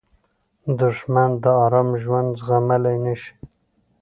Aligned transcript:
دښمن 0.79 1.29
د 1.43 1.45
آرام 1.63 1.89
ژوند 2.03 2.29
زغملی 2.45 2.97
نه 3.05 3.13
شي 3.21 3.33